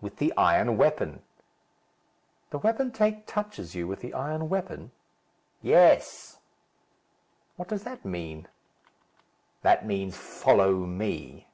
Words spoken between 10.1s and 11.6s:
follow me."